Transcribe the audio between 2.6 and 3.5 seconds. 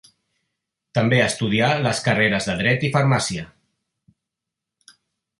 Dret i Farmàcia.